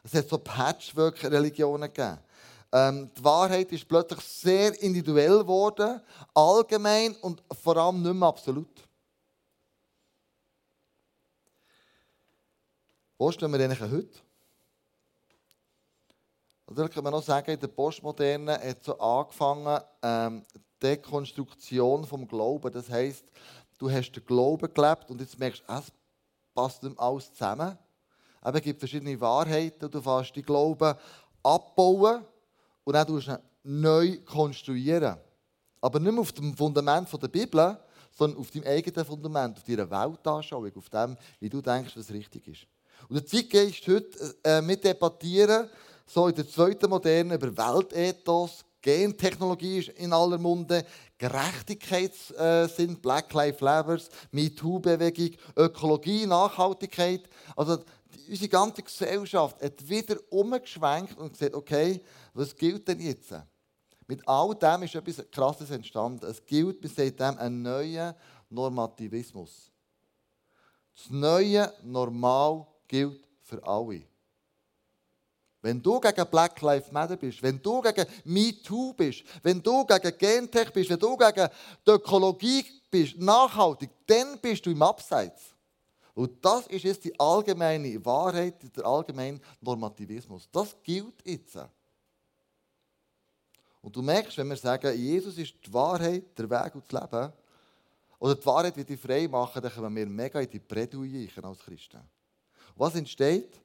Es 0.04 0.14
hat 0.14 0.30
so 0.30 0.38
Patchwork-Religionen 0.38 1.94
gegeben. 1.94 2.18
Ähm, 2.74 3.12
die 3.16 3.24
Wahrheit 3.24 3.72
ist 3.72 3.88
plötzlich 3.88 4.22
sehr 4.22 4.82
individuell 4.82 5.40
geworden, 5.40 6.02
allgemein 6.34 7.16
und 7.18 7.44
vor 7.62 7.76
allem 7.78 8.02
nicht 8.02 8.14
mehr 8.14 8.28
absolut. 8.28 8.88
Wo 13.18 13.32
stehen 13.32 13.52
wir 13.52 13.60
eigentlich 13.60 13.82
heute? 13.82 14.20
Oder 16.66 16.88
kann 16.88 17.04
man 17.04 17.12
noch 17.12 17.22
sagen, 17.22 17.52
in 17.52 17.60
der 17.60 17.68
Postmoderne 17.68 18.54
hat 18.54 18.84
so 18.84 18.98
angefangen, 18.98 19.82
ähm, 20.02 20.46
Dekonstruktion 20.82 22.06
vom 22.06 22.28
Glauben. 22.28 22.72
Das 22.72 22.90
heisst, 22.90 23.26
du 23.78 23.92
hast 23.92 24.14
den 24.14 24.26
Glauben 24.26 24.74
gelebt 24.74 25.10
und 25.10 25.20
jetzt 25.20 25.38
merkst 25.38 25.64
du, 25.68 25.74
es 25.74 25.92
passt 26.56 26.82
nicht 26.82 26.98
alles 26.98 27.32
zusammen. 27.34 27.78
Es 28.42 28.62
gibt 28.62 28.80
verschiedene 28.80 29.20
Wahrheiten, 29.20 29.90
du 29.90 30.02
fährst 30.02 30.36
die 30.36 30.42
Glauben 30.42 30.96
abbauen 31.44 32.26
und 32.84 32.94
dann 32.94 33.08
tust 33.08 33.28
du 33.28 33.40
neu 33.64 34.18
konstruieren. 34.26 35.18
Aber 35.80 36.00
nicht 36.00 36.12
mehr 36.12 36.22
auf 36.22 36.32
dem 36.32 36.56
Fundament 36.56 37.08
der 37.22 37.28
Bibel, 37.28 37.78
sondern 38.12 38.40
auf 38.40 38.52
deinem 38.52 38.66
eigenen 38.66 39.06
Fundament, 39.06 39.58
auf 39.58 39.64
deiner 39.64 39.90
Weltanschauung, 39.90 40.72
auf 40.76 40.90
dem, 40.90 41.18
wie 41.40 41.50
du 41.50 41.62
denkst, 41.62 41.96
was 41.96 42.12
richtig 42.12 42.48
ist. 42.48 42.68
Und 43.10 43.16
der 43.16 43.26
Zeitgeist 43.26 43.88
heute 43.88 44.36
äh, 44.44 44.62
mit 44.62 44.84
debattieren, 44.84 45.70
so 46.06 46.28
in 46.28 46.36
der 46.36 46.48
zweiten 46.48 46.90
Moderne, 46.90 47.36
über 47.36 47.56
Weltethos, 47.56 48.66
Gentechnologie 48.82 49.80
ist 49.80 49.90
in 49.90 50.12
aller 50.12 50.40
Munde, 50.40 50.84
Gerechtigkeitssinn, 51.18 52.94
äh, 52.94 52.98
Black 53.00 53.32
Lives 53.34 53.62
Matter, 53.62 54.00
MeToo-Bewegung, 54.32 55.38
Ökologie, 55.56 56.26
Nachhaltigkeit. 56.26 57.30
Also 57.56 57.84
unsere 58.32 58.50
ganze 58.50 58.82
Gesellschaft 58.82 59.62
hat 59.62 59.90
wieder 59.90 60.16
umgeschwenkt 60.30 61.18
und 61.18 61.34
gesagt, 61.34 61.54
okay, 61.54 62.02
was 62.34 62.56
gilt 62.56 62.88
denn 62.88 63.02
jetzt? 63.02 63.34
Mit 64.08 64.26
all 64.26 64.56
dem 64.56 64.84
ist 64.84 64.96
etwas 64.96 65.30
Krasses 65.30 65.70
entstanden. 65.70 66.26
Es 66.26 66.46
gilt, 66.46 66.80
bis 66.80 66.96
seitdem, 66.96 67.38
ein 67.38 67.62
neuer 67.62 68.16
Normativismus. 68.50 69.70
Das 70.96 71.10
neue 71.10 71.74
Normal 71.84 72.66
gilt 72.88 73.22
für 73.42 73.62
alle. 73.66 74.04
Wenn 75.62 75.82
du 75.82 76.00
gegen 76.00 76.26
Black 76.28 76.60
Lives 76.62 76.92
Matter 76.92 77.18
bist, 77.18 77.44
wenn 77.44 77.62
du 77.62 77.82
gegen 77.82 78.06
MeToo 78.24 78.94
bist, 78.94 79.24
wenn 79.44 79.62
du 79.62 79.86
gegen 79.86 80.18
Gentech 80.18 80.72
bist, 80.72 80.90
wenn 80.90 81.00
du 81.00 81.18
gegen 81.18 81.50
die 81.86 81.92
Ökologie 81.92 82.66
bist, 82.90 83.18
nachhaltig, 83.18 83.90
dann 84.08 84.40
bist 84.40 84.66
du 84.66 84.72
im 84.72 84.82
Abseits. 84.82 85.51
Und 86.14 86.44
das 86.44 86.68
ist 86.68 86.84
jetzt 86.84 87.04
die 87.04 87.18
allgemeine 87.20 88.04
Wahrheit, 88.06 88.76
der 88.76 88.86
allgemeine 88.86 89.40
Normativismus. 89.62 90.50
Das 90.52 90.76
gilt 90.84 91.26
jetzt. 91.26 91.58
Und 93.82 93.96
du 93.96 94.02
merkst, 94.02 94.38
wenn 94.38 94.50
wir 94.50 94.58
sagen, 94.58 94.96
Jesus 94.96 95.38
ist 95.38 95.56
die 95.66 95.74
Wahrheit, 95.74 96.38
der 96.38 96.50
Weg 96.50 96.76
und 96.76 96.84
das 96.92 97.02
Leben, 97.02 97.34
oder 98.20 98.36
die 98.36 98.46
Wahrheit 98.46 98.78
wird 98.78 98.90
dich 98.90 99.00
frei 99.00 99.28
machen, 99.28 99.62
dann 99.62 99.72
kommen 99.74 99.96
wir 99.96 100.06
mega 100.06 100.40
in 100.40 100.50
die 100.50 100.60
Bredouille 100.60 101.28
als 101.42 101.60
Christen. 101.60 102.02
Was 102.76 102.94
entsteht? 102.94 103.60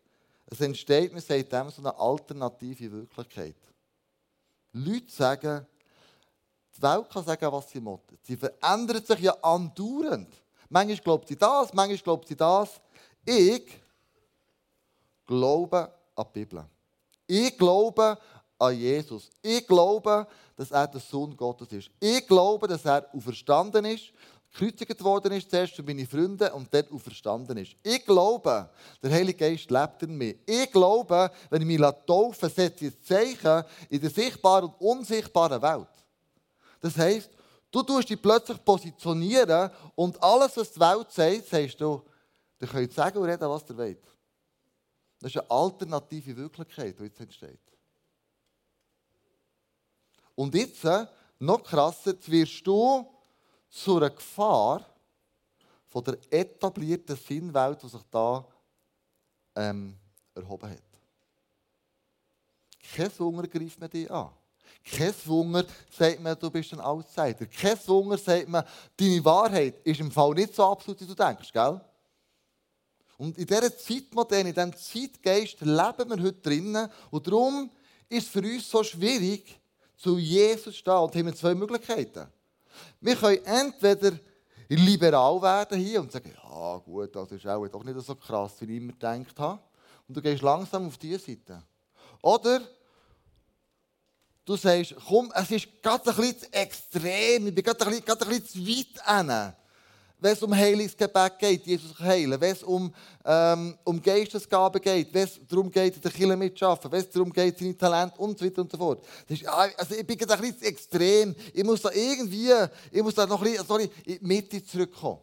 Es 0.46 0.60
entsteht, 0.60 1.12
man 1.12 1.20
sagt 1.20 1.52
dem, 1.52 1.70
so 1.70 1.82
eine 1.82 1.98
alternative 1.98 2.92
Wirklichkeit. 2.92 3.56
Leute 4.72 5.10
sagen, 5.10 5.66
die 6.76 6.82
Welt 6.82 7.10
kann 7.10 7.24
sagen, 7.24 7.52
was 7.52 7.70
sie 7.70 7.84
will. 7.84 7.98
Sie 8.22 8.36
verändert 8.36 9.06
sich 9.06 9.20
ja 9.20 9.32
andauernd. 9.42 10.28
Manchmal 10.68 10.98
glaubt 10.98 11.28
sie 11.28 11.36
das, 11.36 11.72
manchmal 11.72 11.98
glaubt 11.98 12.28
sie 12.28 12.36
das. 12.36 12.80
Ich 13.24 13.62
glaube 15.26 15.92
an 16.14 16.26
die 16.34 16.44
Bibel. 16.44 16.64
Ich 17.26 17.58
glaube 17.58 18.18
an 18.58 18.78
Jesus. 18.78 19.30
Ich 19.42 19.66
glaube, 19.66 20.26
dass 20.56 20.70
er 20.70 20.86
der 20.86 21.00
Sohn 21.00 21.36
Gottes 21.36 21.72
ist. 21.72 21.90
Ich 22.00 22.26
glaube, 22.26 22.66
dass 22.66 22.84
er 22.84 23.06
auferstanden 23.12 23.84
ist, 23.84 24.12
gekreuzigt 24.52 25.02
worden 25.04 25.32
ist, 25.32 25.50
zuerst 25.50 25.74
für 25.74 25.82
meine 25.82 26.06
Freunde 26.06 26.52
und 26.52 26.72
dann 26.72 26.88
auferstanden 26.90 27.58
ist. 27.58 27.76
Ich 27.82 28.04
glaube, 28.04 28.70
der 29.02 29.10
Heilige 29.10 29.38
Geist 29.38 29.70
lebt 29.70 30.02
in 30.02 30.16
mir. 30.16 30.36
Ich 30.46 30.70
glaube, 30.72 31.30
wenn 31.50 31.62
ich 31.62 31.66
mich 31.78 31.94
taufe, 32.06 32.48
setze 32.48 32.86
ich 32.86 32.94
ein 32.94 33.02
Zeichen 33.02 33.64
in 33.90 34.00
der 34.00 34.10
sichtbaren 34.10 34.70
und 34.70 34.80
unsichtbaren 34.80 35.60
Welt. 35.60 35.88
Das 36.80 36.96
heisst, 36.96 37.30
du 37.76 37.82
tust 37.82 38.08
dich 38.08 38.20
plötzlich 38.20 38.64
positionieren 38.64 39.70
und 39.94 40.22
alles, 40.22 40.56
was 40.56 40.72
die 40.72 40.80
Welt 40.80 41.12
sagt, 41.12 41.46
sagst 41.46 41.80
du, 41.80 42.02
ihr 42.60 42.68
könnt 42.68 42.92
sagen 42.92 43.18
und 43.18 43.24
reden, 43.24 43.48
was 43.48 43.68
ihr 43.68 43.76
wollt. 43.76 44.02
Das 45.20 45.30
ist 45.30 45.40
eine 45.40 45.50
alternative 45.50 46.36
Wirklichkeit, 46.36 46.98
die 46.98 47.04
jetzt 47.04 47.20
entsteht. 47.20 47.60
Und 50.34 50.54
jetzt, 50.54 50.84
äh, 50.84 51.06
noch 51.38 51.62
krasser, 51.62 52.14
wirst 52.26 52.66
du 52.66 53.06
zu 53.68 53.96
einer 53.96 54.10
Gefahr 54.10 54.84
von 55.88 56.04
der 56.04 56.18
etablierten 56.30 57.16
Sinnwelt, 57.16 57.82
die 57.82 57.88
sich 57.88 58.02
da 58.10 58.46
ähm, 59.54 59.98
erhoben 60.34 60.70
hat. 60.70 60.82
Kein 62.94 63.18
Hunger 63.18 63.46
greift 63.48 63.80
mehr 63.80 63.88
dich 63.88 64.10
an. 64.10 64.30
Kein 64.88 65.14
Wunder 65.24 65.64
sagt 65.90 66.20
man, 66.20 66.38
du 66.38 66.48
bist 66.48 66.72
ein 66.72 66.80
Outsider. 66.80 67.46
Kein 67.46 67.78
Wunder 67.86 68.16
sagt 68.16 68.48
man, 68.48 68.64
deine 68.96 69.24
Wahrheit 69.24 69.80
ist 69.84 69.98
im 69.98 70.12
Fall 70.12 70.34
nicht 70.34 70.54
so 70.54 70.64
absolut, 70.64 71.00
wie 71.00 71.06
du 71.06 71.14
denkst, 71.14 71.52
gell? 71.52 71.80
Und 73.18 73.36
in 73.36 73.46
dieser 73.46 73.76
Zeitmoderne, 73.76 74.50
in 74.50 74.54
diesem 74.54 74.76
Zeitgeist 74.76 75.60
leben 75.60 76.10
wir 76.10 76.22
heute 76.22 76.40
drinnen. 76.40 76.88
Und 77.10 77.26
darum 77.26 77.70
ist 78.08 78.26
es 78.26 78.28
für 78.28 78.40
uns 78.40 78.70
so 78.70 78.84
schwierig, 78.84 79.58
zu 79.96 80.18
Jesus 80.18 80.64
zu 80.64 80.72
stehen. 80.72 80.94
Und 80.94 81.14
haben 81.16 81.26
wir 81.26 81.34
zwei 81.34 81.54
Möglichkeiten. 81.54 82.28
Wir 83.00 83.16
können 83.16 83.44
entweder 83.44 84.18
liberal 84.68 85.40
werden 85.40 85.80
hier 85.80 86.00
und 86.00 86.12
sagen, 86.12 86.32
ja 86.34 86.76
gut, 86.78 87.14
das 87.16 87.32
ist 87.32 87.46
auch 87.46 87.66
doch 87.68 87.82
nicht 87.82 88.00
so 88.00 88.14
krass, 88.14 88.52
wie 88.60 88.76
ich 88.76 88.82
immer 88.82 88.92
gedacht 88.92 89.38
habe. 89.38 89.60
Und 90.06 90.16
du 90.16 90.22
gehst 90.22 90.42
langsam 90.42 90.86
auf 90.86 90.98
diese 90.98 91.18
Seite. 91.18 91.62
Oder 92.22 92.60
du 94.46 94.56
sagst, 94.56 94.94
komm, 95.06 95.30
es 95.34 95.50
ist 95.50 95.82
gerade 95.82 96.08
ein 96.08 96.16
bisschen 96.16 96.38
zu 96.38 96.52
extrem, 96.52 97.48
ich 97.48 97.54
bin 97.54 97.64
gerade 97.64 97.84
ein 97.84 97.90
bisschen, 97.90 98.04
gerade 98.04 98.24
ein 98.24 98.28
bisschen 98.28 98.48
zu 98.48 98.66
weit 98.66 99.18
hin. 99.18 99.52
Wenn 100.18 100.32
es 100.32 100.42
um 100.42 100.54
Heilungsgebet 100.54 101.38
geht, 101.38 101.66
Jesus 101.66 101.98
heilen, 101.98 102.40
wenn 102.40 102.52
es 102.52 102.62
um, 102.62 102.94
ähm, 103.22 103.76
um 103.84 104.00
Geistesgaben 104.00 104.80
geht, 104.80 105.12
wenn 105.12 105.24
es 105.24 105.38
darum 105.46 105.70
geht, 105.70 105.96
in 105.96 106.00
der 106.00 106.10
Kirche 106.10 106.36
mitzuarbeiten, 106.36 106.90
wenn 106.90 107.00
es 107.00 107.10
darum 107.10 107.30
geht, 107.30 107.58
seine 107.58 107.76
Talente 107.76 108.18
und 108.18 108.38
so 108.38 108.46
weiter 108.46 108.62
und 108.62 108.72
so 108.72 108.78
fort. 108.78 109.04
Das 109.28 109.38
ist, 109.38 109.46
also 109.46 109.94
ich 109.94 110.06
bin 110.06 110.16
gerade 110.16 110.34
ein 110.34 110.40
bisschen 110.40 110.58
zu 110.58 110.64
extrem. 110.64 111.34
Ich 111.52 111.64
muss 111.64 111.82
da 111.82 111.90
irgendwie, 111.90 112.50
ich 112.90 113.02
muss 113.02 113.14
da 113.14 113.26
noch 113.26 113.42
ein 113.42 113.50
bisschen 113.50 113.66
sorry, 113.66 113.90
in 114.06 114.18
die 114.18 114.24
Mitte 114.24 114.64
zurückkommen. 114.64 115.20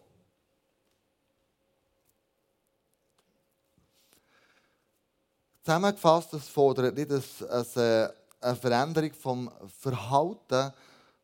Zusammengefasst, 5.64 6.34
das 6.34 6.48
fordert 6.50 6.96
nicht 6.96 7.10
eine, 7.10 8.14
eine 8.44 8.56
Veränderung 8.56 9.14
vom 9.14 9.52
Verhalten, 9.80 10.74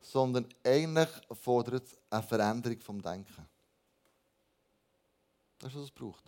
sondern 0.00 0.46
eigentlich 0.64 1.08
fordert 1.32 1.84
es 1.84 1.98
eine 2.08 2.22
Veränderung 2.22 2.80
vom 2.80 3.02
Denken. 3.02 3.46
Das 5.58 5.72
ist, 5.72 5.76
was 5.76 5.84
es 5.84 5.90
braucht. 5.90 6.24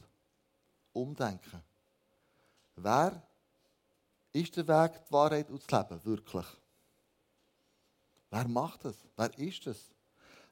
Umdenken. 0.92 1.62
Wer 2.76 3.22
ist 4.32 4.56
der 4.56 4.68
Weg, 4.68 4.92
die 5.06 5.12
Wahrheit 5.12 5.50
und 5.50 5.62
das 5.62 5.88
Leben? 5.88 6.04
Wirklich? 6.04 6.46
Wer 8.30 8.48
macht 8.48 8.84
das? 8.84 8.96
Wer 9.16 9.38
ist 9.38 9.66
das? 9.66 9.76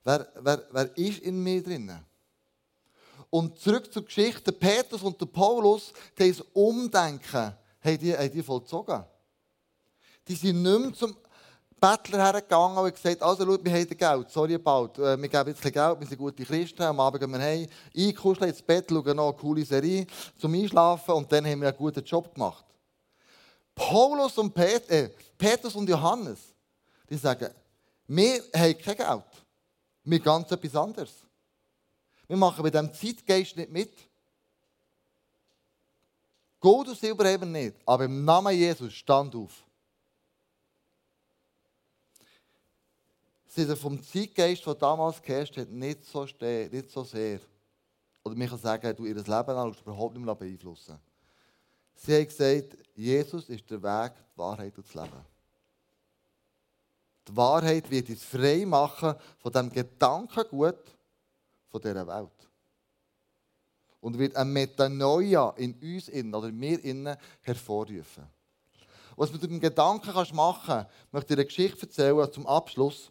Wer, 0.02 0.32
wer, 0.36 0.66
wer 0.70 0.96
ist 0.96 1.20
in 1.20 1.42
mir 1.42 1.62
drinnen? 1.62 2.04
Und 3.28 3.58
zurück 3.58 3.92
zur 3.92 4.04
Geschichte. 4.04 4.52
Petrus 4.52 5.02
und 5.02 5.32
Paulus, 5.32 5.92
dieses 6.18 6.40
Umdenken, 6.52 7.54
haben 7.82 7.98
die, 7.98 8.16
haben 8.16 8.32
die 8.32 8.42
vollzogen. 8.42 9.04
Die 10.30 10.36
sind 10.36 10.62
nicht 10.62 10.78
mehr 10.78 10.92
zum 10.92 11.16
Bettler 11.80 12.24
hergegangen 12.24 12.78
und 12.78 12.94
gesagt, 12.94 13.20
also 13.20 13.44
schau, 13.44 13.64
wir 13.64 13.72
haben 13.72 13.88
Geld, 13.88 14.30
sorry 14.30 14.58
bald, 14.58 14.96
äh, 14.98 15.20
wir 15.20 15.28
geben 15.28 15.48
jetzt 15.48 15.60
Geld, 15.60 15.98
wir 15.98 16.06
sind 16.06 16.18
gute 16.18 16.44
Christen, 16.44 16.82
am 16.82 17.00
Abend 17.00 17.20
gehen 17.20 17.32
wir 17.32 17.40
heim, 17.40 17.66
einkuscheln 17.96 18.48
ins 18.48 18.62
Bett, 18.62 18.86
schauen 18.88 19.16
noch 19.16 19.30
eine 19.30 19.36
coole 19.36 19.64
Serie 19.64 20.06
zum 20.38 20.54
Einschlafen 20.54 21.14
und 21.14 21.32
dann 21.32 21.44
haben 21.44 21.60
wir 21.60 21.66
einen 21.66 21.76
guten 21.76 22.04
Job 22.04 22.32
gemacht. 22.32 22.64
Paulus 23.74 24.38
und 24.38 24.54
Pet 24.54 24.88
äh, 24.88 25.10
Petrus 25.36 25.74
und 25.74 25.88
Johannes, 25.88 26.38
die 27.08 27.16
sagen, 27.16 27.50
wir 28.06 28.44
haben 28.54 28.78
kein 28.78 28.96
Geld, 28.96 29.24
wir 30.04 30.20
ganz 30.20 30.48
etwas 30.52 30.76
anderes. 30.76 31.14
Wir 32.28 32.36
machen 32.36 32.62
bei 32.62 32.70
diesem 32.70 32.94
Zeitgeist 32.94 33.56
nicht 33.56 33.72
mit. 33.72 33.92
Gold 36.60 36.86
und 36.86 36.96
Silber 37.00 37.24
wir 37.24 37.46
nicht, 37.46 37.78
aber 37.84 38.04
im 38.04 38.24
Namen 38.24 38.54
Jesus 38.54 38.92
stand 38.92 39.34
auf. 39.34 39.64
Sind 43.50 43.76
vom 43.76 44.00
Zeitgeist, 44.02 44.64
der 44.64 44.74
damals 44.74 45.20
geherrscht 45.20 45.56
hat, 45.56 45.70
nicht 45.70 46.04
so, 46.04 46.24
nicht 46.24 46.90
so 46.90 47.02
sehr. 47.02 47.40
Oder 48.22 48.36
man 48.36 48.48
kann 48.48 48.58
sagen, 48.58 48.94
du 48.96 49.06
ihr 49.06 49.14
Leben 49.14 49.28
an 49.28 49.72
überhaupt 49.72 50.14
nicht 50.14 50.24
mehr 50.24 50.34
beeinflussen. 50.34 50.98
Sie 51.94 52.14
haben 52.14 52.26
gesagt, 52.26 52.76
Jesus 52.94 53.48
ist 53.48 53.68
der 53.68 53.82
Weg, 53.82 54.12
die 54.34 54.38
Wahrheit 54.38 54.76
und 54.76 54.86
das 54.86 54.94
Leben. 54.94 55.24
Die 57.26 57.36
Wahrheit 57.36 57.90
wird 57.90 58.08
uns 58.08 58.22
frei 58.22 58.64
machen 58.64 59.14
von 59.38 59.52
dem 59.52 59.70
Gedankengut 59.70 60.96
von 61.68 61.80
dieser 61.80 62.06
Welt. 62.06 62.30
Und 64.00 64.18
wird 64.18 64.36
eine 64.36 64.48
Metanoia 64.48 65.50
in 65.56 65.74
uns 65.74 66.08
innen 66.08 66.34
oder 66.34 66.52
mir 66.52 66.82
innen 66.82 67.16
hervorrufen. 67.42 68.26
Was 69.16 69.30
du 69.30 69.34
mit 69.34 69.50
dem 69.50 69.60
Gedanken 69.60 70.14
machen 70.34 70.62
kannst, 70.66 70.90
möchte 71.12 71.32
ich 71.32 71.36
dir 71.36 71.40
eine 71.40 71.46
Geschichte 71.46 71.82
erzählen 71.82 72.32
zum 72.32 72.46
Abschluss 72.46 73.10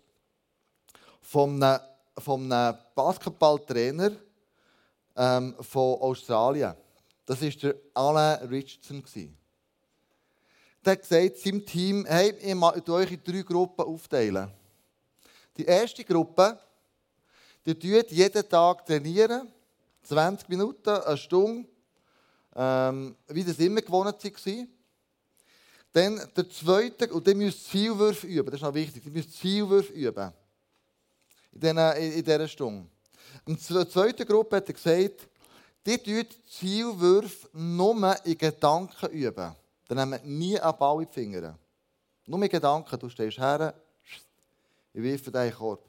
von 1.30 1.62
einem, 1.62 1.80
einem 2.52 2.78
Basketballtrainer 2.96 4.14
ähm, 5.16 5.56
von 5.60 6.02
Australien. 6.02 6.74
Das 7.24 7.40
war 7.40 7.50
der 7.50 7.76
Alain 7.94 8.48
Richardson. 8.48 9.04
Der 10.84 10.94
hat 10.94 11.02
gesagt 11.02 11.38
seinem 11.38 11.64
Team, 11.64 12.04
hey, 12.08 12.34
ich 12.40 12.56
möchte 12.56 12.92
euch 12.92 13.12
in 13.12 13.24
drei 13.24 13.44
Gruppen 13.44 13.86
aufteilen. 13.86 14.52
Die 15.56 15.66
erste 15.66 16.04
Gruppe, 16.04 16.58
die 17.64 17.78
trainiert 17.78 18.12
jeden 18.12 18.50
Tag 18.50 18.84
trainieren, 18.88 19.54
20 20.02 20.50
Minuten, 20.50 20.90
eine 20.90 21.16
Stunde, 21.16 21.70
ähm, 22.56 23.16
wie 23.28 23.44
das 23.44 23.60
immer 23.60 23.82
gewohnt 23.82 24.26
war. 24.26 24.66
Dann 25.92 26.28
der 26.36 26.50
zweite, 26.50 27.14
und 27.14 27.28
die 27.28 27.36
müssen 27.36 27.60
Zielwürfe 27.60 28.26
üben, 28.26 28.48
das 28.48 28.56
ist 28.56 28.64
noch 28.64 28.74
wichtig, 28.74 29.04
die 29.04 29.12
müssen 29.12 29.32
Zielwürfe 29.32 29.94
üben 29.94 30.34
in 31.52 32.24
dieser, 32.24 32.48
Stunde. 32.48 32.88
Und 33.46 33.70
der 33.70 33.90
zweiten 33.90 34.26
Gruppe 34.26 34.58
hat 34.58 34.68
gesagt, 34.68 35.28
die 35.86 35.98
tun 35.98 36.26
Zielwürfe 36.48 37.50
nur 37.54 38.26
in 38.26 38.38
Gedanken 38.38 39.10
üben. 39.10 39.56
Dann 39.88 40.10
nehmen 40.10 40.38
nie 40.38 40.60
einen 40.60 40.78
Ball 40.78 41.02
in 41.02 41.08
die 41.08 41.14
Finger. 41.14 41.58
Nur 42.26 42.44
in 42.44 42.50
Gedanken. 42.50 43.00
Du 43.00 43.10
stehst 43.10 43.40
her, 43.40 43.74
ich 44.94 45.02
wirfe 45.02 45.32
deinen 45.32 45.54
Korb. 45.54 45.84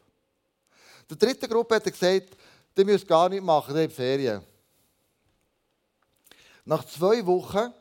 Der 1.08 1.16
dritten 1.16 1.50
Gruppe 1.50 1.74
hat 1.74 1.86
er 1.86 1.92
gesagt, 1.92 2.36
die 2.76 2.84
müssen 2.84 3.06
gar 3.06 3.28
nicht 3.28 3.42
machen, 3.42 3.74
die 3.74 3.82
haben 3.82 3.90
Ferien. 3.90 4.42
Nach 6.64 6.84
zwei 6.84 7.24
Wochen 7.26 7.72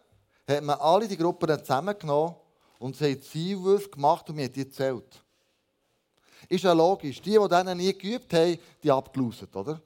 hat 0.48 0.64
man 0.64 0.80
alle 0.80 1.08
die 1.08 1.18
Gruppen 1.18 1.60
zusammengenommen 1.60 2.36
und 2.80 2.96
sie 2.96 3.12
haben 3.12 3.22
Zielwürfe 3.22 3.90
gemacht 3.90 4.28
und 4.30 4.36
mir 4.36 4.50
die 4.50 4.64
gezählt. 4.64 5.24
Ist 6.50 6.64
ja 6.64 6.74
logisch. 6.74 7.22
Die, 7.22 7.38
die 7.38 7.48
dann 7.48 7.78
nie 7.78 7.94
geübt 7.94 8.34
haben, 8.34 8.58
die 8.82 8.92
abgelost, 8.92 9.56
oder? 9.56 9.80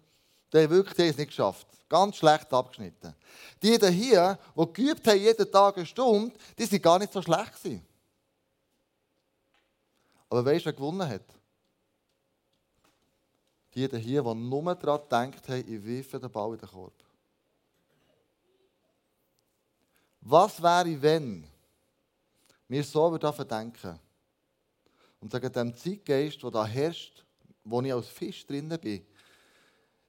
Die 0.51 0.57
haben 0.57 0.69
wirklich 0.69 0.95
die 0.95 1.01
haben 1.01 1.09
es 1.09 1.17
nicht 1.17 1.27
geschafft. 1.27 1.67
Ganz 1.89 2.15
schlecht 2.15 2.51
abgeschnitten. 2.53 3.13
Die 3.61 3.77
hier, 3.77 4.39
die 4.55 4.73
geübt 4.73 5.05
haben, 5.05 5.19
jeden 5.19 5.51
Tag 5.51 5.75
eine 5.75 5.85
Stunde, 5.85 6.33
die 6.57 6.65
sind 6.65 6.81
gar 6.81 6.97
nicht 6.97 7.11
so 7.11 7.21
schlecht 7.21 7.53
gewesen. 7.55 7.85
Aber 10.29 10.45
weißt 10.45 10.61
du, 10.61 10.65
wer 10.67 10.73
gewonnen 10.73 11.07
hat? 11.07 11.21
Die 13.75 13.87
hier, 13.99 14.23
die 14.23 14.35
nur 14.35 14.75
daran 14.75 15.31
gedacht 15.31 15.49
haben, 15.49 15.65
ich 15.67 15.83
wirfe 15.83 16.19
den 16.19 16.31
Ball 16.31 16.53
in 16.53 16.59
den 16.59 16.69
Korb. 16.69 16.93
Was 20.21 20.63
wäre, 20.63 21.01
wenn 21.01 21.45
wir 22.69 22.83
so 22.83 23.17
davon 23.17 23.47
denken 23.47 23.99
und 25.23 25.31
sagen, 25.31 25.53
dem 25.53 25.73
Zeitgeist, 25.73 26.43
der 26.43 26.51
da 26.51 26.65
herrscht, 26.65 27.23
wo 27.63 27.81
ich 27.81 27.93
als 27.93 28.07
Fisch 28.09 28.45
drin 28.45 28.67
bin, 28.81 29.05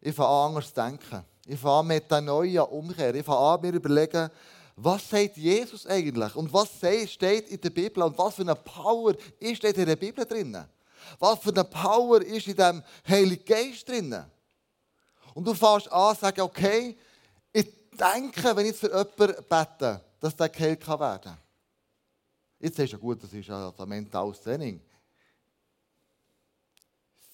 ich 0.00 0.12
fange 0.12 0.28
an, 0.28 0.48
anders 0.48 0.68
zu 0.68 0.74
denken. 0.74 1.24
Ich 1.46 1.58
fange 1.58 1.78
an, 1.78 1.86
mit 1.86 2.10
der 2.10 2.20
neuen 2.20 2.58
Umkehr. 2.58 3.14
Ich 3.14 3.24
fange 3.24 3.38
an, 3.38 3.60
mir 3.60 3.72
überlegen, 3.74 4.28
was 4.74 5.08
sagt 5.08 5.36
Jesus 5.36 5.86
eigentlich? 5.86 6.34
Und 6.34 6.52
was 6.52 6.68
steht 7.08 7.48
in 7.48 7.60
der 7.60 7.70
Bibel? 7.70 8.02
Und 8.02 8.18
was 8.18 8.34
für 8.34 8.42
eine 8.42 8.56
Power 8.56 9.14
ist 9.38 9.62
in 9.62 9.86
der 9.86 9.94
Bibel 9.94 10.24
drin? 10.24 10.58
Was 11.20 11.38
für 11.38 11.50
eine 11.50 11.62
Power 11.62 12.20
ist 12.20 12.48
in 12.48 12.56
dem 12.56 12.82
Heiligen 13.08 13.44
Geist 13.44 13.88
drin? 13.88 14.16
Und 15.32 15.46
du 15.46 15.54
fängst 15.54 15.92
an, 15.92 16.16
zu 16.16 16.22
sagen, 16.22 16.40
okay, 16.40 16.98
ich 17.52 17.68
denke, 17.92 18.56
wenn 18.56 18.66
ich 18.66 18.76
für 18.76 18.88
jemanden 18.88 19.44
bete, 19.48 20.00
dass 20.18 20.34
der 20.34 20.48
geheilt 20.48 20.88
werden 20.88 21.20
kann. 21.20 21.38
Jetzt 22.58 22.80
ist 22.80 22.92
ja 22.92 22.98
gut, 22.98 23.22
das 23.22 23.32
ist 23.32 23.46
ja 23.46 23.72
ein 23.78 23.88
mentales 23.88 24.40
Training. 24.40 24.80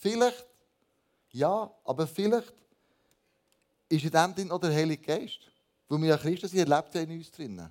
Vielleicht, 0.00 0.46
ja, 1.32 1.70
aber 1.84 2.06
vielleicht 2.06 2.54
ist 3.88 4.04
in 4.04 4.10
dem 4.10 4.34
Ding 4.34 4.50
auch 4.50 4.58
der 4.58 4.72
Heilige 4.72 5.02
Geist. 5.02 5.40
Weil 5.88 6.00
wir 6.00 6.08
ja 6.08 6.16
Christus 6.16 6.52
sind, 6.52 6.68
lebt 6.68 6.94
er 6.94 7.02
in 7.02 7.10
uns 7.18 7.30
drinnen. 7.30 7.70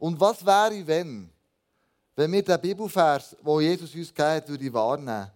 Und 0.00 0.18
was 0.18 0.44
wäre, 0.44 0.84
wenn, 0.86 1.30
wenn 2.16 2.32
wir 2.32 2.42
den 2.42 2.60
Bibelvers, 2.60 3.36
wo 3.42 3.60
Jesus 3.60 3.94
uns 3.94 4.08
gegeben 4.08 4.28
hat, 4.28 4.48
würde 4.48 4.72
wahrnehmen? 4.72 5.30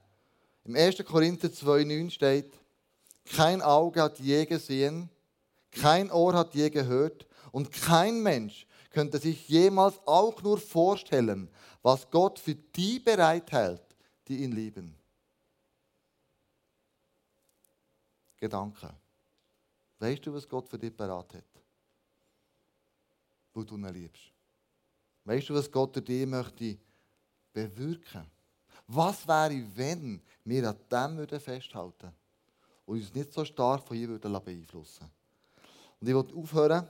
Im 0.64 0.74
1. 0.74 1.04
Korinther 1.04 1.48
2,9 1.48 2.10
steht, 2.10 2.52
kein 3.24 3.62
Auge 3.62 4.02
hat 4.02 4.18
je 4.18 4.44
gesehen, 4.44 5.08
kein 5.70 6.10
Ohr 6.10 6.34
hat 6.34 6.54
je 6.54 6.68
gehört 6.68 7.26
und 7.52 7.70
kein 7.70 8.22
Mensch 8.22 8.66
könnte 8.90 9.18
sich 9.18 9.48
jemals 9.48 9.94
auch 10.04 10.42
nur 10.42 10.58
vorstellen, 10.58 11.48
was 11.82 12.10
Gott 12.10 12.38
für 12.38 12.54
die 12.54 12.98
bereithält, 12.98 13.82
die 14.26 14.38
ihn 14.38 14.52
lieben. 14.52 14.97
Gedanke. 18.38 18.94
Weißt 19.98 20.24
du, 20.24 20.32
was 20.32 20.48
Gott 20.48 20.68
für 20.68 20.78
dich 20.78 20.96
bereit 20.96 21.34
hat? 21.34 21.62
Wo 23.52 23.64
du 23.64 23.76
ihn 23.76 23.88
liebst. 23.92 24.32
Weißt 25.24 25.48
du, 25.48 25.54
was 25.54 25.70
Gott 25.70 25.96
durch 25.96 26.04
dich 26.04 26.26
möchte 26.26 26.78
bewirken? 27.52 28.26
Was 28.86 29.26
wäre, 29.26 29.64
wenn 29.76 30.22
wir 30.44 30.68
an 30.68 30.78
dem 30.90 31.40
festhalten 31.40 32.02
würden 32.02 32.14
und 32.86 32.98
uns 32.98 33.14
nicht 33.14 33.32
so 33.32 33.44
stark 33.44 33.86
von 33.86 33.96
beeinflussen 34.20 35.00
würden? 35.00 35.12
Und 36.00 36.08
ich 36.08 36.14
will 36.14 36.42
aufhören 36.42 36.88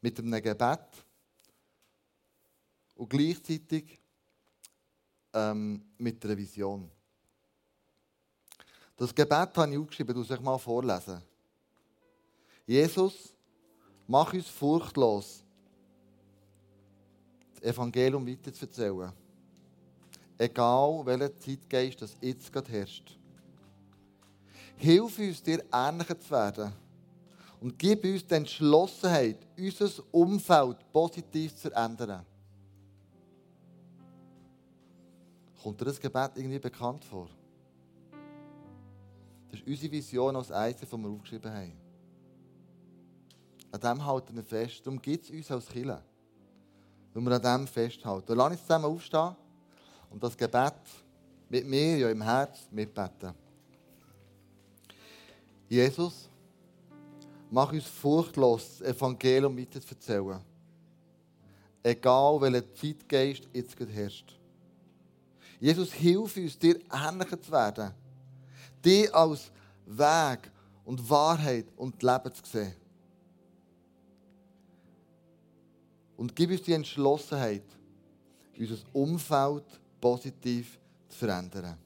mit 0.00 0.18
einem 0.18 0.42
Gebet 0.42 1.04
und 2.96 3.08
gleichzeitig 3.08 3.98
ähm, 5.32 5.82
mit 5.96 6.24
einer 6.24 6.36
Vision. 6.36 6.90
Das 9.00 9.14
Gebet 9.14 9.56
habe 9.56 9.72
ich 9.72 9.78
aufgeschrieben, 9.78 10.14
du 10.14 10.22
soll 10.22 10.40
mal 10.40 10.58
vorlesen. 10.58 11.22
Jesus, 12.66 13.34
mach 14.06 14.30
uns 14.34 14.46
furchtlos, 14.46 15.42
das 17.54 17.62
Evangelium 17.62 18.26
weiterzuerzählen. 18.28 19.10
Egal, 20.36 21.00
welcher 21.06 21.34
Zeitgeist 21.34 22.02
das 22.02 22.14
jetzt 22.20 22.52
gerade 22.52 22.70
herrscht. 22.70 23.18
Hilf 24.76 25.18
uns, 25.18 25.42
dir 25.42 25.64
ähnlicher 25.72 26.20
zu 26.20 26.30
werden. 26.30 26.72
Und 27.58 27.78
gib 27.78 28.04
uns 28.04 28.26
die 28.26 28.34
Entschlossenheit, 28.34 29.38
unser 29.56 29.90
Umfeld 30.10 30.76
positiv 30.92 31.56
zu 31.56 31.70
verändern. 31.70 32.26
Kommt 35.62 35.80
dir 35.80 35.86
das 35.86 35.98
Gebet 35.98 36.32
irgendwie 36.34 36.58
bekannt 36.58 37.02
vor? 37.02 37.30
Das 39.50 39.60
ist 39.60 39.66
unsere 39.66 39.92
Vision 39.92 40.36
als 40.36 40.52
Eisen, 40.52 40.86
die 40.90 40.96
wir 40.96 41.08
aufgeschrieben 41.08 41.52
haben. 41.52 41.72
An 43.72 43.80
dem 43.80 44.04
halten 44.04 44.36
wir 44.36 44.44
fest. 44.44 44.84
Darum 44.84 45.00
gibt 45.00 45.24
es 45.24 45.30
uns 45.30 45.50
als 45.50 45.66
Killer. 45.66 46.02
Wenn 47.12 47.24
wir 47.24 47.32
an 47.32 47.42
dem 47.42 47.66
festhalten. 47.66 48.34
Lass 48.36 48.52
uns 48.52 48.62
zusammen 48.62 48.84
aufstehen 48.84 49.36
und 50.10 50.22
das 50.22 50.36
Gebet 50.36 50.74
mit 51.48 51.66
mir 51.66 51.98
ja 51.98 52.10
im 52.10 52.22
Herz 52.22 52.68
mitbeten. 52.70 53.34
Jesus, 55.68 56.28
mach 57.50 57.72
uns 57.72 57.84
furchtlos, 57.84 58.78
das 58.78 58.96
Evangelium 58.96 59.56
weiter 59.56 59.80
zu 59.80 59.94
erzählen. 59.94 60.40
Egal, 61.82 62.40
welcher 62.40 62.74
Zeitgeist 62.74 63.48
jetzt 63.52 63.78
herrscht. 63.78 64.36
Jesus, 65.60 65.92
hilf 65.92 66.36
uns, 66.36 66.58
dir 66.58 66.80
ähnlicher 66.92 67.40
zu 67.40 67.52
werden. 67.52 67.92
Dir 68.84 69.14
als 69.14 69.50
Weg 69.86 70.50
und 70.84 71.08
Wahrheit 71.08 71.66
und 71.76 72.02
Leben 72.02 72.34
zu 72.34 72.44
sehen. 72.44 72.74
Und 76.16 76.34
gib 76.36 76.50
uns 76.50 76.62
die 76.62 76.72
Entschlossenheit, 76.72 77.64
unser 78.58 78.76
Umfeld 78.92 79.64
positiv 80.00 80.78
zu 81.08 81.18
verändern. 81.18 81.78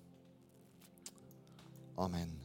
Amen. 1.96 2.43